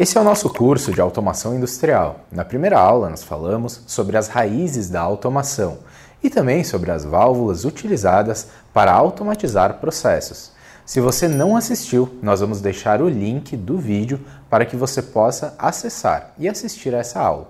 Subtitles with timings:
[0.00, 2.20] Esse é o nosso curso de automação industrial.
[2.32, 5.80] Na primeira aula, nós falamos sobre as raízes da automação
[6.22, 10.52] e também sobre as válvulas utilizadas para automatizar processos.
[10.86, 14.18] Se você não assistiu, nós vamos deixar o link do vídeo
[14.48, 17.48] para que você possa acessar e assistir a essa aula.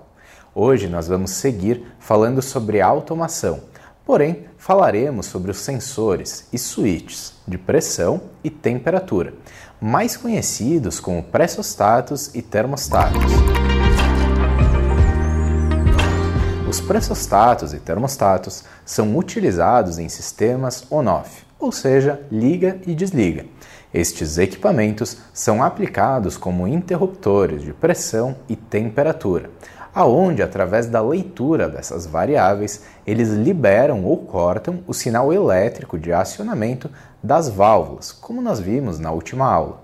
[0.53, 3.61] Hoje nós vamos seguir falando sobre automação,
[4.05, 9.33] porém falaremos sobre os sensores e switches de pressão e temperatura
[9.81, 13.19] mais conhecidos como pressostatos e termostatos.
[16.69, 23.45] Os pressostatos e termostatos são utilizados em sistemas on-off, ou seja, liga e desliga.
[23.91, 29.49] Estes equipamentos são aplicados como interruptores de pressão e temperatura,
[29.93, 36.89] aonde através da leitura dessas variáveis eles liberam ou cortam o sinal elétrico de acionamento
[37.23, 39.81] das válvulas, como nós vimos na última aula.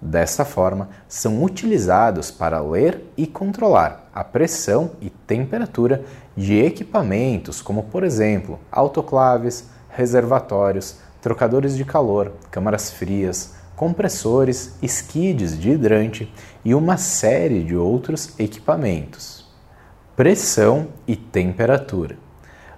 [0.00, 6.04] Desta forma, são utilizados para ler e controlar a pressão e temperatura
[6.36, 15.70] de equipamentos como, por exemplo, autoclaves, reservatórios, trocadores de calor, câmaras frias, compressores, skids de
[15.70, 16.32] hidrante
[16.64, 19.48] e uma série de outros equipamentos.
[20.16, 22.16] Pressão e temperatura.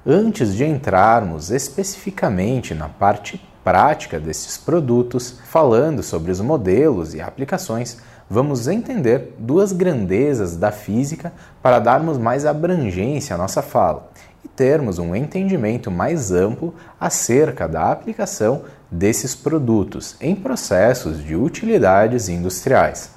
[0.06, 7.96] Antes de entrarmos especificamente na parte prática desses produtos, falando sobre os modelos e aplicações,
[8.28, 14.10] vamos entender duas grandezas da física para darmos mais abrangência à nossa fala
[14.44, 22.28] e termos um entendimento mais amplo acerca da aplicação desses produtos em processos de utilidades
[22.28, 23.12] industriais.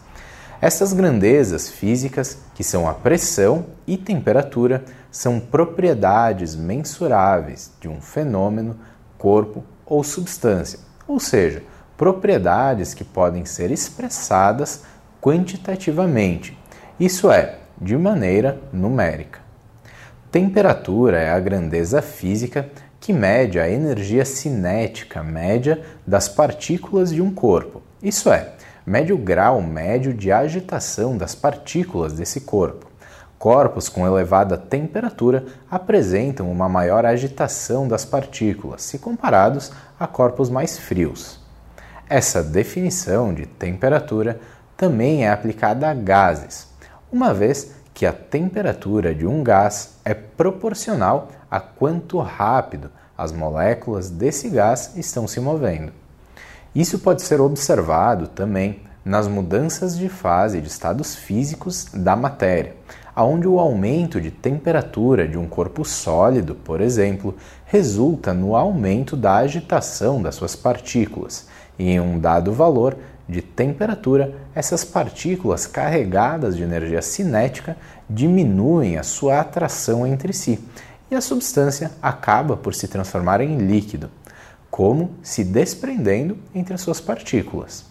[0.61, 8.75] Essas grandezas físicas, que são a pressão e temperatura, são propriedades mensuráveis de um fenômeno,
[9.17, 11.63] corpo ou substância, ou seja,
[11.97, 14.83] propriedades que podem ser expressadas
[15.21, 16.57] quantitativamente,
[16.99, 19.39] isso é, de maneira numérica.
[20.31, 27.33] Temperatura é a grandeza física que mede a energia cinética média das partículas de um
[27.33, 28.53] corpo, isso é,
[28.85, 32.86] mede o grau médio de agitação das partículas desse corpo.
[33.37, 40.77] Corpos com elevada temperatura apresentam uma maior agitação das partículas se comparados a corpos mais
[40.79, 41.39] frios.
[42.09, 44.39] Essa definição de temperatura
[44.75, 46.67] também é aplicada a gases,
[47.11, 54.09] uma vez que a temperatura de um gás é proporcional a quanto rápido as moléculas
[54.09, 55.91] desse gás estão se movendo.
[56.73, 62.75] Isso pode ser observado também nas mudanças de fase de estados físicos da matéria,
[63.15, 67.35] aonde o aumento de temperatura de um corpo sólido, por exemplo,
[67.65, 71.47] resulta no aumento da agitação das suas partículas,
[71.79, 72.97] e em um dado valor
[73.29, 77.77] de temperatura, essas partículas carregadas de energia cinética
[78.09, 80.59] diminuem a sua atração entre si,
[81.09, 84.09] e a substância acaba por se transformar em líquido,
[84.69, 87.86] como se desprendendo entre as suas partículas.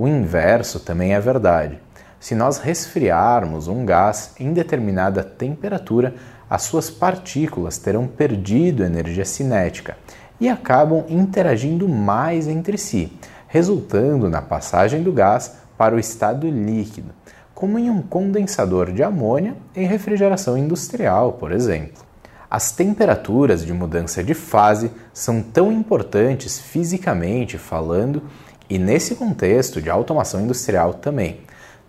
[0.00, 1.80] O inverso também é verdade.
[2.20, 6.14] Se nós resfriarmos um gás em determinada temperatura,
[6.48, 9.96] as suas partículas terão perdido energia cinética
[10.38, 13.12] e acabam interagindo mais entre si,
[13.48, 17.12] resultando na passagem do gás para o estado líquido,
[17.52, 22.06] como em um condensador de amônia em refrigeração industrial, por exemplo.
[22.48, 28.22] As temperaturas de mudança de fase são tão importantes fisicamente falando
[28.68, 31.40] e nesse contexto de automação industrial também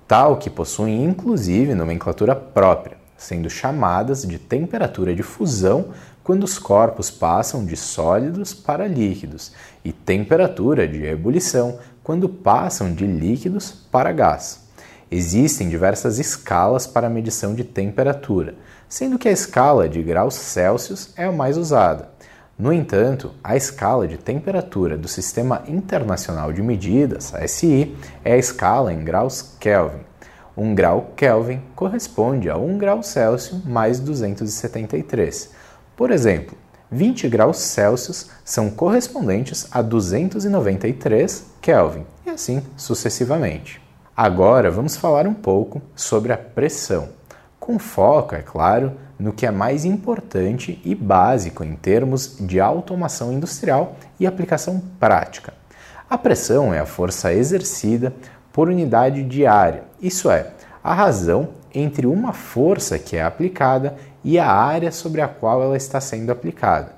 [0.10, 5.90] tal que possuem inclusive nomenclatura própria, sendo chamadas de temperatura de fusão
[6.24, 9.52] quando os corpos passam de sólidos para líquidos
[9.86, 14.68] e temperatura de ebulição quando passam de líquidos para gás.
[15.12, 18.56] Existem diversas escalas para a medição de temperatura,
[18.88, 22.10] sendo que a escala de graus Celsius é a mais usada.
[22.60, 28.92] No entanto, a escala de temperatura do Sistema Internacional de Medidas, SI, é a escala
[28.92, 30.02] em graus Kelvin.
[30.58, 35.52] 1 grau Kelvin corresponde a 1 grau Celsius mais 273.
[35.96, 36.58] Por exemplo,
[36.92, 43.82] 20 graus Celsius são correspondentes a 293 Kelvin, e assim sucessivamente.
[44.14, 47.08] Agora vamos falar um pouco sobre a pressão,
[47.58, 53.34] com foco, é claro, no que é mais importante e básico em termos de automação
[53.34, 55.54] industrial e aplicação prática.
[56.10, 58.14] A pressão é a força exercida
[58.54, 60.52] por unidade de área, isso é,
[60.84, 65.78] a razão entre uma força que é aplicada e a área sobre a qual ela
[65.78, 66.94] está sendo aplicada.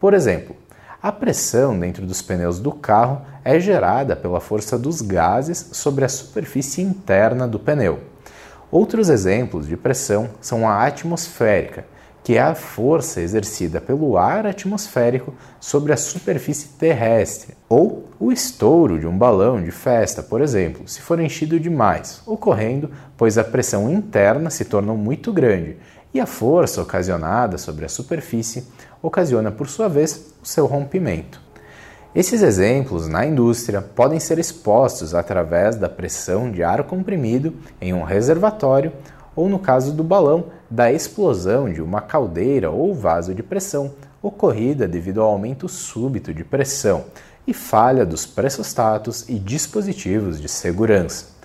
[0.00, 0.56] Por exemplo,
[1.02, 6.08] a pressão dentro dos pneus do carro é gerada pela força dos gases sobre a
[6.08, 8.00] superfície interna do pneu.
[8.70, 11.84] Outros exemplos de pressão são a atmosférica,
[12.24, 18.98] que é a força exercida pelo ar atmosférico sobre a superfície terrestre, ou o estouro
[18.98, 23.88] de um balão de festa, por exemplo, se for enchido demais, ocorrendo pois a pressão
[23.88, 25.76] interna se torna muito grande
[26.12, 28.66] e a força ocasionada sobre a superfície
[29.00, 31.45] ocasiona, por sua vez, o seu rompimento.
[32.16, 38.04] Esses exemplos na indústria podem ser expostos através da pressão de ar comprimido em um
[38.04, 38.90] reservatório
[39.36, 43.92] ou, no caso do balão, da explosão de uma caldeira ou vaso de pressão
[44.22, 47.04] ocorrida devido ao aumento súbito de pressão
[47.46, 51.36] e falha dos pressostatos e dispositivos de segurança.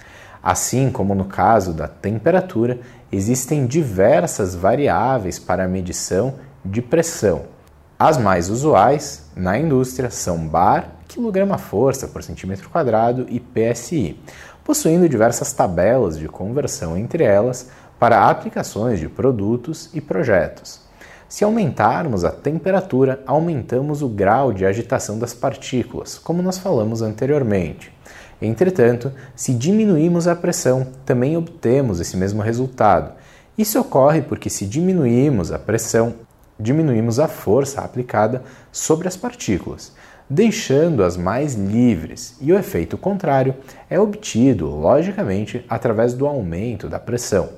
[0.42, 2.80] Assim como no caso da temperatura,
[3.12, 7.60] existem diversas variáveis para a medição de pressão.
[8.04, 14.20] As mais usuais na indústria são bar, quilograma-força por centímetro quadrado e PSI,
[14.64, 17.70] possuindo diversas tabelas de conversão entre elas
[18.00, 20.82] para aplicações de produtos e projetos.
[21.30, 27.94] Se aumentarmos a temperatura, aumentamos o grau de agitação das partículas, como nós falamos anteriormente.
[28.42, 33.14] Entretanto, se diminuímos a pressão, também obtemos esse mesmo resultado.
[33.56, 36.16] Isso ocorre porque, se diminuímos a pressão,
[36.62, 39.94] diminuímos a força aplicada sobre as partículas,
[40.30, 43.56] deixando-as mais livres, e o efeito contrário
[43.90, 47.50] é obtido, logicamente, através do aumento da pressão.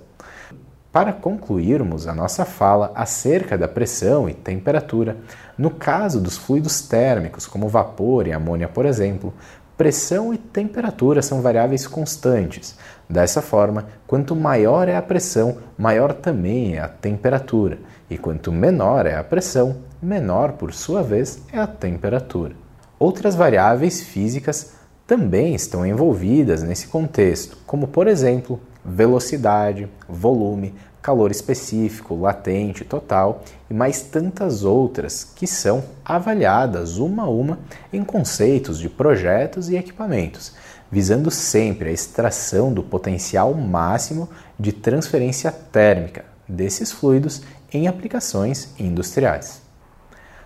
[0.92, 5.18] Para concluirmos a nossa fala acerca da pressão e temperatura,
[5.58, 9.34] no caso dos fluidos térmicos, como vapor e amônia, por exemplo,
[9.78, 12.76] pressão e temperatura são variáveis constantes.
[13.10, 17.80] Dessa forma, quanto maior é a pressão, maior também é a temperatura,
[18.10, 22.56] e quanto menor é a pressão, menor, por sua vez, é a temperatura.
[23.00, 24.74] Outras variáveis físicas
[25.06, 30.74] também estão envolvidas nesse contexto, como, por exemplo, velocidade, volume,
[31.04, 37.60] calor específico, latente, total e mais tantas outras que são avaliadas uma a uma
[37.92, 40.54] em conceitos de projetos e equipamentos,
[40.90, 47.42] visando sempre a extração do potencial máximo de transferência térmica desses fluidos
[47.72, 49.62] em aplicações industriais.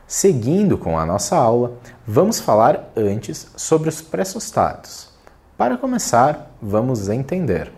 [0.07, 5.09] Seguindo com a nossa aula, vamos falar antes sobre os pressostatos.
[5.55, 7.71] Para começar, vamos entender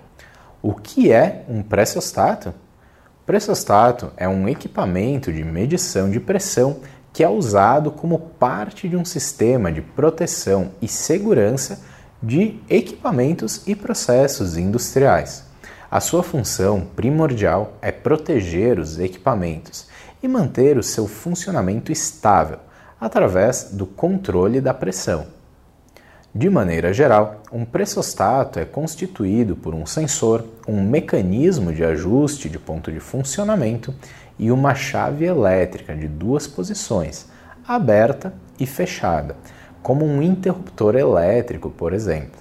[0.61, 2.53] o que é um pressostato?
[3.29, 6.79] Pressostato é um equipamento de medição de pressão
[7.13, 11.79] que é usado como parte de um sistema de proteção e segurança
[12.23, 15.45] de equipamentos e processos industriais.
[15.91, 19.87] A sua função primordial é proteger os equipamentos
[20.23, 22.57] e manter o seu funcionamento estável
[22.99, 25.27] através do controle da pressão.
[26.33, 32.59] De maneira geral, um pressostato é constituído por um sensor, um mecanismo de ajuste de
[32.59, 33.95] ponto de funcionamento
[34.37, 37.25] e uma chave elétrica de duas posições,
[37.67, 39.35] aberta e fechada,
[39.81, 42.39] como um interruptor elétrico, por exemplo.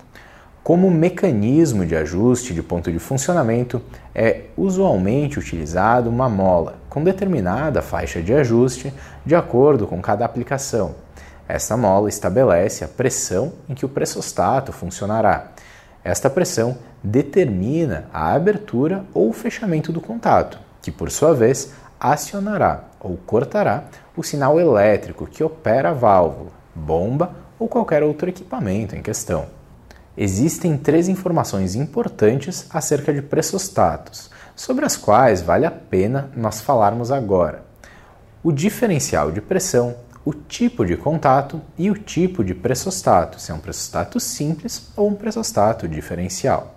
[0.63, 3.81] Como mecanismo de ajuste de ponto de funcionamento,
[4.15, 8.93] é usualmente utilizado uma mola com determinada faixa de ajuste
[9.25, 11.08] de acordo com cada aplicação
[11.49, 15.49] esta mola estabelece a pressão em que o pressostato funcionará.
[16.05, 23.17] Esta pressão determina a abertura ou fechamento do contato, que por sua vez acionará ou
[23.17, 23.85] cortará
[24.17, 29.47] o sinal elétrico que opera a válvula, bomba ou qualquer outro equipamento em questão.
[30.17, 37.13] Existem três informações importantes acerca de pressostatos, sobre as quais vale a pena nós falarmos
[37.13, 37.63] agora.
[38.43, 39.95] O diferencial de pressão,
[40.25, 45.09] o tipo de contato e o tipo de pressostato, se é um pressostato simples ou
[45.09, 46.75] um pressostato diferencial.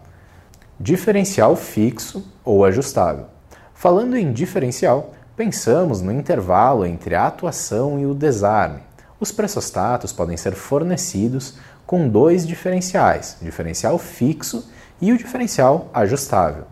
[0.80, 3.26] Diferencial fixo ou ajustável.
[3.74, 8.82] Falando em diferencial, pensamos no intervalo entre a atuação e o desarme.
[9.20, 11.56] Os pressostatos podem ser fornecidos
[11.86, 14.70] com dois diferenciais, o diferencial fixo
[15.02, 16.66] e o diferencial ajustável.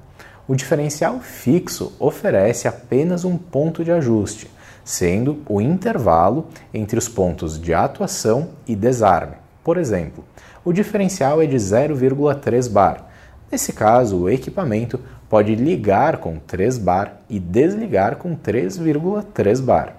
[0.47, 4.49] O diferencial fixo oferece apenas um ponto de ajuste,
[4.83, 9.35] sendo o intervalo entre os pontos de atuação e desarme.
[9.63, 10.23] Por exemplo,
[10.63, 13.05] o diferencial é de 0,3 bar.
[13.51, 19.95] Nesse caso, o equipamento pode ligar com 3 bar e desligar com 3,3 bar.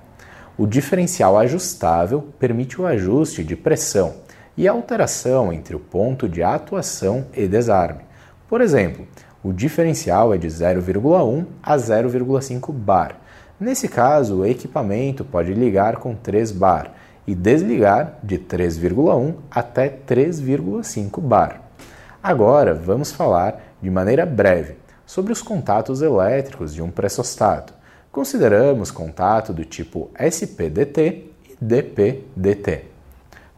[0.58, 4.14] O diferencial ajustável permite o ajuste de pressão
[4.56, 8.00] e alteração entre o ponto de atuação e desarme.
[8.48, 9.06] Por exemplo,
[9.42, 13.16] o diferencial é de 0,1 a 0,5 bar
[13.60, 16.94] Nesse caso, o equipamento pode ligar com 3 bar
[17.26, 21.60] e desligar de 3,1 até 3,5 bar.
[22.22, 27.74] Agora vamos falar de maneira breve sobre os contatos elétricos de um pressostato.
[28.10, 32.86] Consideramos contato do tipo SPDT e DPDT.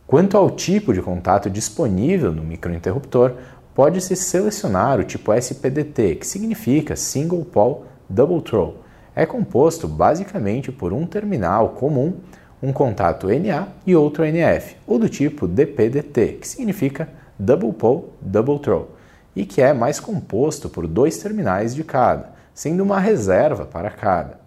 [0.05, 3.35] Quanto ao tipo de contato disponível no microinterruptor,
[3.73, 8.82] pode-se selecionar o tipo SPDT, que significa Single Pole Double Throw.
[9.15, 12.15] É composto basicamente por um terminal comum,
[12.63, 18.59] um contato NA e outro NF, ou do tipo DPDT, que significa Double Pole Double
[18.59, 18.91] Throw,
[19.37, 24.41] e que é mais composto por dois terminais de cada, sendo uma reserva para cada.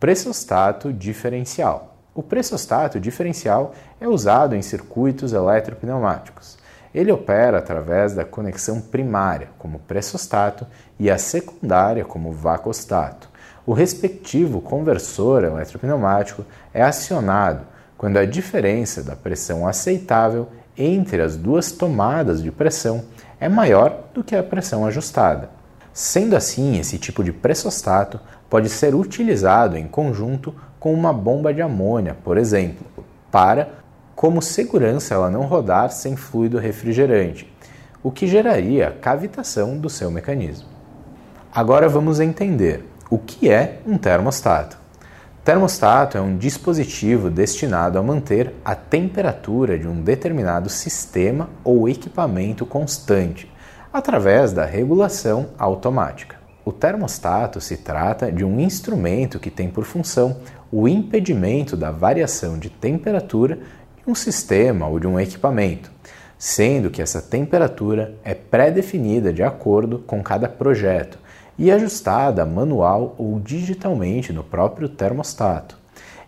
[0.00, 1.96] Pressostato diferencial.
[2.14, 6.58] O pressostato diferencial é usado em circuitos eletropneumáticos.
[6.94, 10.66] Ele opera através da conexão primária, como pressostato,
[10.98, 13.33] e a secundária, como vacostato.
[13.66, 17.62] O respectivo conversor eletropneumático é acionado
[17.96, 23.04] quando a diferença da pressão aceitável entre as duas tomadas de pressão
[23.40, 25.48] é maior do que a pressão ajustada.
[25.94, 31.62] Sendo assim, esse tipo de pressostato pode ser utilizado em conjunto com uma bomba de
[31.62, 32.84] amônia, por exemplo,
[33.30, 33.68] para,
[34.14, 37.50] como segurança, ela não rodar sem fluido refrigerante,
[38.02, 40.68] o que geraria cavitação do seu mecanismo.
[41.54, 44.78] Agora vamos entender o que é um termostato.
[45.44, 52.64] Termostato é um dispositivo destinado a manter a temperatura de um determinado sistema ou equipamento
[52.64, 53.52] constante,
[53.92, 56.36] através da regulação automática.
[56.64, 60.38] O termostato se trata de um instrumento que tem por função
[60.72, 63.56] o impedimento da variação de temperatura
[63.96, 65.92] de um sistema ou de um equipamento,
[66.38, 71.18] sendo que essa temperatura é pré-definida de acordo com cada projeto
[71.58, 75.78] e ajustada manual ou digitalmente no próprio termostato.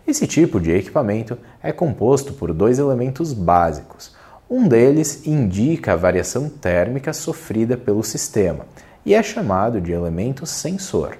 [0.07, 4.15] Esse tipo de equipamento é composto por dois elementos básicos.
[4.49, 8.65] Um deles indica a variação térmica sofrida pelo sistema
[9.05, 11.17] e é chamado de elemento sensor,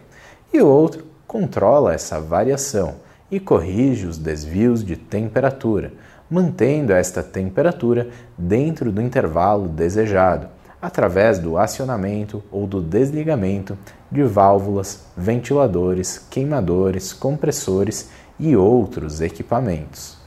[0.53, 2.95] e o outro controla essa variação
[3.29, 5.91] e corrige os desvios de temperatura,
[6.29, 10.47] mantendo esta temperatura dentro do intervalo desejado,
[10.81, 13.77] através do acionamento ou do desligamento
[14.11, 20.17] de válvulas, ventiladores, queimadores, compressores e outros equipamentos.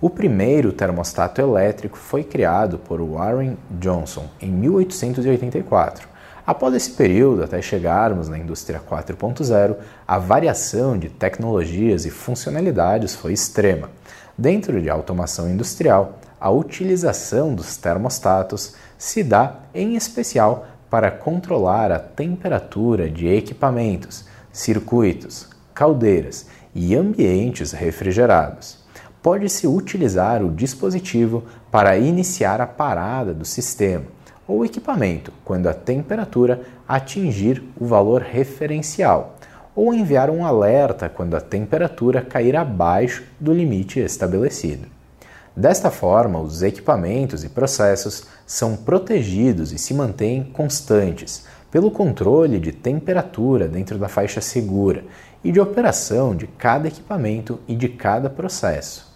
[0.00, 6.14] O primeiro termostato elétrico foi criado por Warren Johnson em 1884
[6.46, 13.32] Após esse período, até chegarmos na indústria 4.0, a variação de tecnologias e funcionalidades foi
[13.32, 13.88] extrema.
[14.36, 21.98] Dentro de automação industrial, a utilização dos termostatos se dá em especial para controlar a
[21.98, 28.76] temperatura de equipamentos, circuitos, caldeiras e ambientes refrigerados.
[29.22, 34.04] Pode-se utilizar o dispositivo para iniciar a parada do sistema
[34.46, 39.36] ou equipamento quando a temperatura atingir o valor referencial,
[39.74, 44.93] ou enviar um alerta quando a temperatura cair abaixo do limite estabelecido.
[45.56, 52.72] Desta forma, os equipamentos e processos são protegidos e se mantêm constantes pelo controle de
[52.72, 55.04] temperatura dentro da faixa segura
[55.44, 59.12] e de operação de cada equipamento e de cada processo.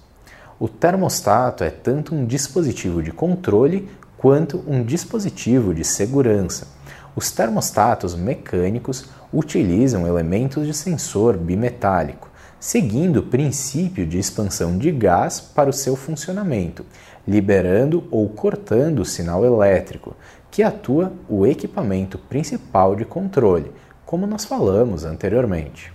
[0.61, 6.69] O termostato é tanto um dispositivo de controle quanto um dispositivo de segurança.
[7.17, 12.28] Os termostatos mecânicos utilizam elementos de sensor bimetálico,
[12.61, 16.85] seguindo o princípio de expansão de gás para o seu funcionamento,
[17.27, 20.17] liberando ou cortando o sinal elétrico,
[20.51, 23.71] que atua o equipamento principal de controle,
[24.05, 25.93] como nós falamos anteriormente.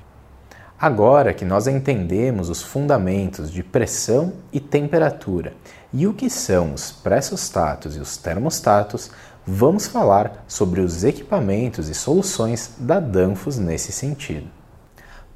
[0.79, 5.53] Agora que nós entendemos os fundamentos de pressão e temperatura
[5.93, 9.09] e o que são os pressostatos e os termostatos,
[9.45, 14.62] vamos falar sobre os equipamentos e soluções da Danfoss nesse sentido.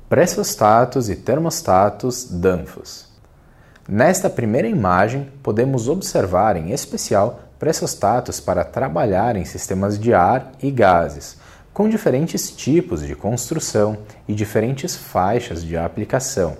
[0.09, 3.09] Pressostatos e termostatos Danfoss.
[3.89, 10.71] Nesta primeira imagem, podemos observar em especial pressostatos para trabalhar em sistemas de ar e
[10.71, 11.35] gases,
[11.73, 16.55] com diferentes tipos de construção e diferentes faixas de aplicação.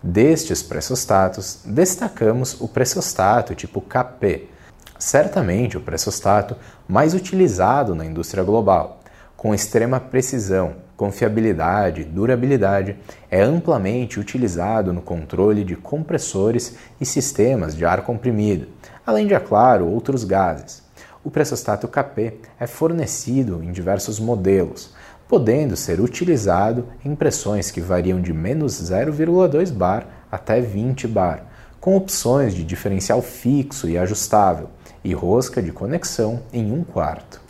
[0.00, 4.48] Destes pressostatos, destacamos o pressostato tipo KP,
[4.96, 6.54] certamente o pressostato
[6.86, 9.00] mais utilizado na indústria global.
[9.36, 12.96] Com extrema precisão, confiabilidade durabilidade,
[13.30, 18.66] é amplamente utilizado no controle de compressores e sistemas de ar comprimido,
[19.06, 20.82] além de, é claro, outros gases.
[21.22, 24.92] O pressostato KP é fornecido em diversos modelos,
[25.28, 31.44] podendo ser utilizado em pressões que variam de menos 0,2 bar até 20 bar,
[31.80, 34.68] com opções de diferencial fixo e ajustável
[35.04, 37.40] e rosca de conexão em 1 quarto.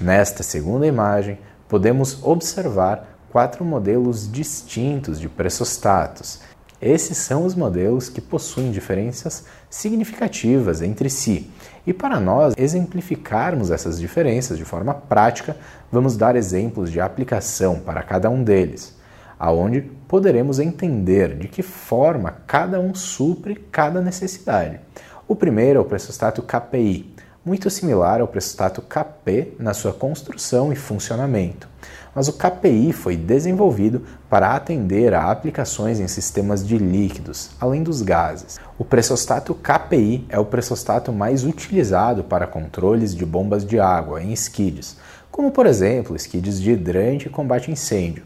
[0.00, 1.38] Nesta segunda imagem,
[1.74, 6.38] podemos observar quatro modelos distintos de pressostatos.
[6.80, 11.50] Esses são os modelos que possuem diferenças significativas entre si.
[11.84, 15.56] E para nós exemplificarmos essas diferenças de forma prática,
[15.90, 18.94] vamos dar exemplos de aplicação para cada um deles,
[19.36, 24.78] aonde poderemos entender de que forma cada um supre cada necessidade.
[25.26, 27.13] O primeiro é o pressostato KPI,
[27.44, 31.68] muito similar ao pressostato KP na sua construção e funcionamento.
[32.14, 38.00] Mas o KPI foi desenvolvido para atender a aplicações em sistemas de líquidos, além dos
[38.00, 38.58] gases.
[38.78, 44.32] O pressostato KPI é o pressostato mais utilizado para controles de bombas de água em
[44.32, 44.96] skids,
[45.30, 48.24] como por exemplo skids de hidrante e combate incêndio,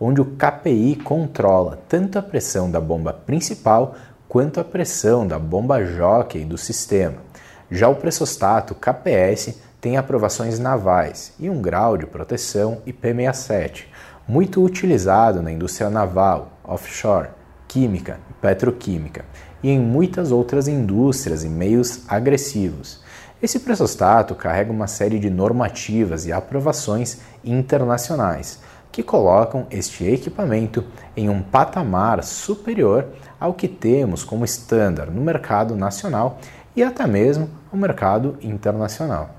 [0.00, 3.94] onde o KPI controla tanto a pressão da bomba principal
[4.28, 7.27] quanto a pressão da bomba jockey do sistema.
[7.70, 13.84] Já o pressostato KPS tem aprovações navais e um grau de proteção IP67,
[14.26, 17.28] muito utilizado na indústria naval, offshore,
[17.68, 19.26] química e petroquímica,
[19.62, 23.02] e em muitas outras indústrias e meios agressivos.
[23.42, 28.60] Esse pressostato carrega uma série de normativas e aprovações internacionais
[28.90, 30.84] que colocam este equipamento
[31.16, 33.06] em um patamar superior
[33.38, 36.38] ao que temos como estándar no mercado nacional
[36.78, 39.30] e até mesmo o mercado internacional.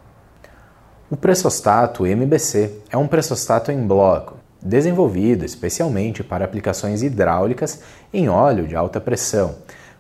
[1.10, 7.80] O pressostato MBC é um pressostato em bloco, desenvolvido especialmente para aplicações hidráulicas
[8.14, 9.56] em óleo de alta pressão.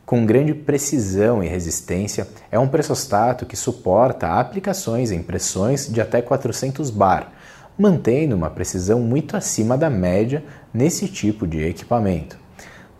[0.05, 6.21] Com grande precisão e resistência, é um pressostato que suporta aplicações em pressões de até
[6.21, 7.31] 400 bar,
[7.77, 10.43] mantendo uma precisão muito acima da média
[10.73, 12.37] nesse tipo de equipamento.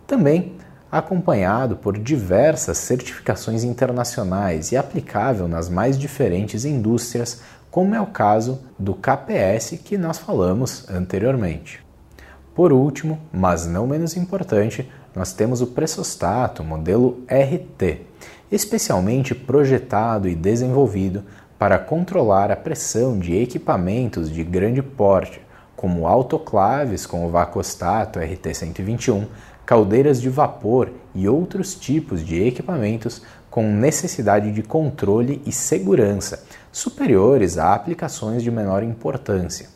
[0.06, 0.56] Também
[0.90, 8.60] acompanhado por diversas certificações internacionais e aplicável nas mais diferentes indústrias, como é o caso
[8.78, 11.80] do KPS que nós falamos anteriormente.
[12.54, 18.02] Por último, mas não menos importante, nós temos o pressostato modelo RT,
[18.50, 21.24] especialmente projetado e desenvolvido
[21.58, 25.40] para controlar a pressão de equipamentos de grande porte,
[25.76, 29.26] como autoclaves com o vacostato RT121,
[29.70, 37.56] caldeiras de vapor e outros tipos de equipamentos com necessidade de controle e segurança superiores
[37.56, 39.68] a aplicações de menor importância.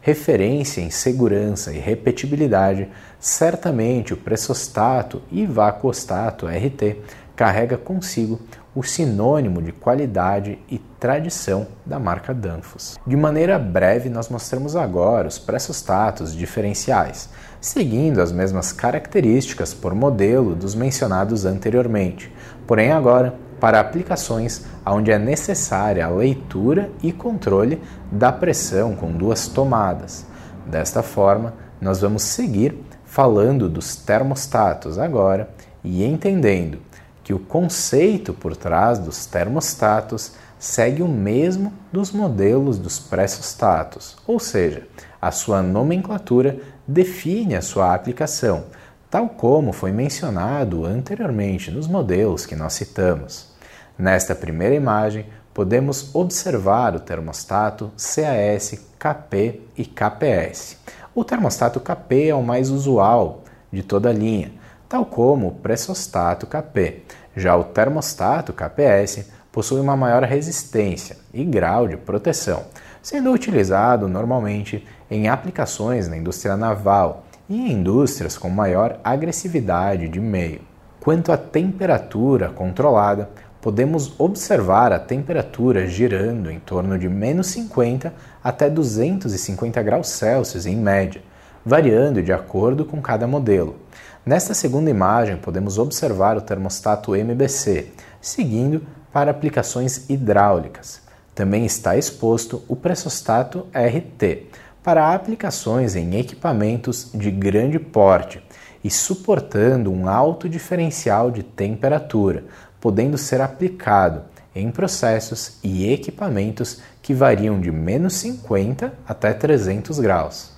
[0.00, 6.98] Referência em segurança e repetibilidade, certamente o pressostato e vacostato RT
[7.34, 8.38] carrega consigo
[8.72, 12.98] o sinônimo de qualidade e tradição da marca Danfoss.
[13.04, 20.54] De maneira breve, nós mostramos agora os pressostatos diferenciais, seguindo as mesmas características por modelo
[20.54, 22.32] dos mencionados anteriormente,
[22.66, 29.46] porém agora para aplicações onde é necessária a leitura e controle da pressão com duas
[29.48, 30.24] tomadas.
[30.66, 35.50] Desta forma, nós vamos seguir falando dos termostatos agora
[35.84, 36.78] e entendendo
[37.22, 44.38] que o conceito por trás dos termostatos segue o mesmo dos modelos dos pressostatos, ou
[44.38, 44.86] seja,
[45.20, 46.58] a sua nomenclatura
[46.90, 48.64] define a sua aplicação,
[49.08, 53.48] tal como foi mencionado anteriormente nos modelos que nós citamos.
[53.96, 60.78] Nesta primeira imagem, podemos observar o termostato CAS, KP e KPS.
[61.14, 64.52] O termostato KP é o mais usual de toda a linha,
[64.88, 67.04] tal como o pressostato KP.
[67.36, 72.64] Já o termostato KPS possui uma maior resistência e grau de proteção,
[73.00, 80.20] sendo utilizado normalmente em aplicações na indústria naval e em indústrias com maior agressividade de
[80.20, 80.60] meio.
[81.00, 83.28] Quanto à temperatura controlada,
[83.60, 90.76] podemos observar a temperatura girando em torno de menos 50 até 250 graus Celsius em
[90.76, 91.22] média,
[91.64, 93.76] variando de acordo com cada modelo.
[94.24, 97.88] Nesta segunda imagem, podemos observar o termostato MBC,
[98.20, 101.00] seguindo para aplicações hidráulicas.
[101.34, 104.46] Também está exposto o pressostato RT,
[104.82, 108.42] para aplicações em equipamentos de grande porte
[108.82, 112.44] e suportando um alto diferencial de temperatura,
[112.80, 114.22] podendo ser aplicado
[114.54, 120.52] em processos e equipamentos que variam de menos 50 até 300 graus.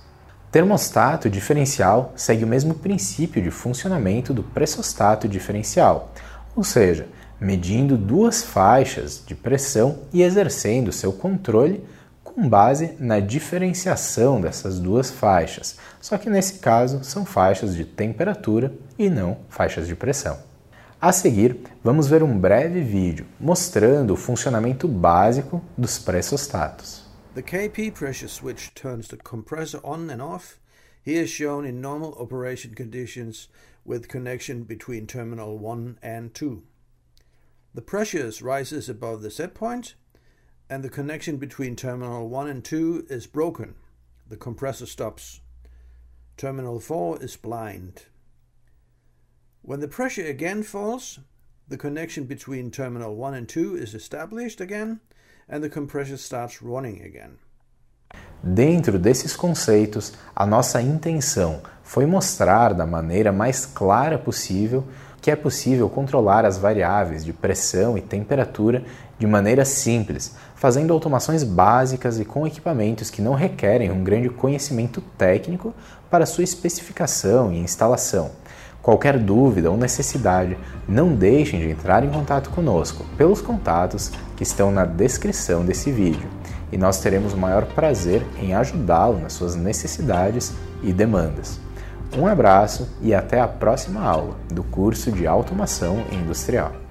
[0.51, 6.11] Termostato diferencial segue o mesmo princípio de funcionamento do pressostato diferencial,
[6.55, 7.07] ou seja,
[7.39, 11.83] medindo duas faixas de pressão e exercendo seu controle
[12.33, 18.73] com base na diferenciação dessas duas faixas, só que nesse caso são faixas de temperatura
[18.97, 20.39] e não faixas de pressão.
[20.99, 27.03] A seguir, vamos ver um breve vídeo mostrando o funcionamento básico dos pressostatos.
[27.35, 30.57] The KP pressure switch turns the compressor on and off,
[31.05, 33.49] here shown in normal operation conditions
[33.85, 36.63] with connection between terminal 1 and 2.
[37.75, 39.95] The pressure rises above the set point,
[40.73, 43.75] and the connection between terminal 1 and 2 is broken.
[44.27, 45.39] The compressor stops.
[46.35, 48.05] Terminal 4 is blind.
[49.61, 51.19] When the pressure again falls,
[51.67, 54.99] the connection between terminal 1 and 2 is established again,
[55.47, 57.37] and the compressor starts running again.
[58.43, 64.87] Dentro desses conceitos, a nossa intenção foi mostrar da maneira mais clara possível
[65.23, 68.83] que é possível controlar as variáveis de pressão e temperatura
[69.17, 74.99] de maneira simples, fazendo automações básicas e com equipamentos que não requerem um grande conhecimento
[75.17, 75.73] técnico
[76.11, 78.31] para sua especificação e instalação.
[78.81, 84.73] Qualquer dúvida ou necessidade, não deixem de entrar em contato conosco pelos contatos que estão
[84.73, 86.29] na descrição desse vídeo
[86.69, 90.51] e nós teremos o maior prazer em ajudá-lo nas suas necessidades
[90.83, 91.62] e demandas.
[92.15, 96.82] Um abraço e até a próxima aula do curso de Automação Industrial.